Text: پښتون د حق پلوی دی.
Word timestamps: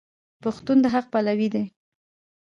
پښتون 0.43 0.77
د 0.81 0.85
حق 0.93 1.05
پلوی 1.13 1.47
دی. 1.53 1.63